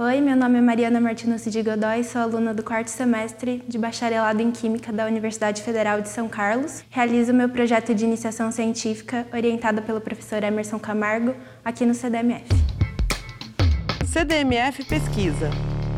[0.00, 4.40] Oi, meu nome é Mariana Martins de Godoy, sou aluna do quarto semestre de bacharelado
[4.40, 6.84] em Química da Universidade Federal de São Carlos.
[6.88, 11.34] Realizo meu projeto de iniciação científica orientado pelo professor Emerson Camargo
[11.64, 12.46] aqui no CDMF.
[14.06, 15.50] CDMF Pesquisa,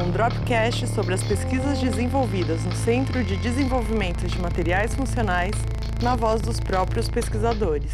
[0.00, 5.56] um dropcast sobre as pesquisas desenvolvidas no Centro de Desenvolvimento de Materiais Funcionais,
[6.00, 7.90] na voz dos próprios pesquisadores.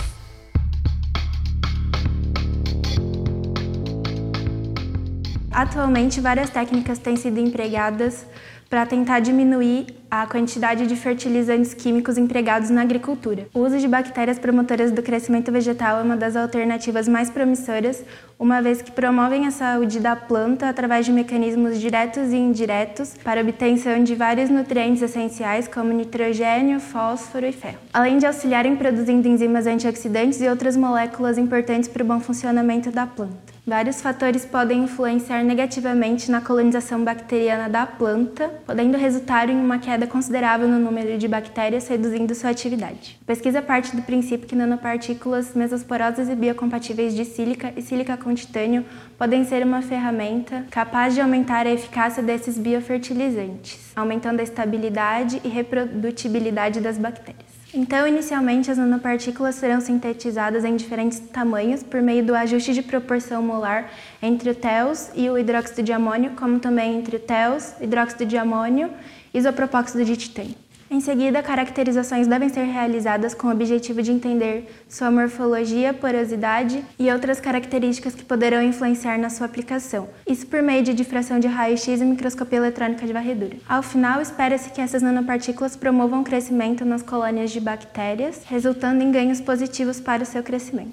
[5.55, 8.27] Atualmente, várias técnicas têm sido empregadas
[8.69, 13.47] para tentar diminuir a quantidade de fertilizantes químicos empregados na agricultura.
[13.55, 18.05] O uso de bactérias promotoras do crescimento vegetal é uma das alternativas mais promissoras,
[18.37, 23.41] uma vez que promovem a saúde da planta através de mecanismos diretos e indiretos para
[23.41, 29.69] obtenção de vários nutrientes essenciais como nitrogênio, fósforo e ferro, além de auxiliarem produzindo enzimas
[29.69, 33.54] antioxidantes e outras moléculas importantes para o bom funcionamento da planta.
[33.67, 40.07] Vários fatores podem influenciar negativamente na colonização bacteriana da planta, podendo resultar em uma queda
[40.07, 43.19] considerável no número de bactérias, reduzindo sua atividade.
[43.23, 48.35] A pesquisa parte do princípio que nanopartículas mesosporosas e biocompatíveis de sílica e sílica com
[48.35, 48.85] titânio
[49.17, 55.49] podem ser uma ferramenta capaz de aumentar a eficácia desses biofertilizantes, aumentando a estabilidade e
[55.49, 57.44] reprodutibilidade das bactérias.
[57.77, 63.43] Então, inicialmente, as nanopartículas serão sintetizadas em diferentes tamanhos por meio do ajuste de proporção
[63.43, 63.91] molar
[64.23, 68.37] entre o TEOS e o hidróxido de amônio, como também entre o TEOS, hidróxido de
[68.39, 68.93] amônio
[69.35, 70.55] e isopropóxido de titânio.
[70.91, 77.11] Em seguida, caracterizações devem ser realizadas com o objetivo de entender sua morfologia, porosidade e
[77.11, 82.01] outras características que poderão influenciar na sua aplicação, isso por meio de difração de raio-x
[82.01, 83.57] e microscopia eletrônica de varredura.
[83.67, 89.41] Ao final, espera-se que essas nanopartículas promovam crescimento nas colônias de bactérias, resultando em ganhos
[89.41, 90.93] positivos para o seu crescimento.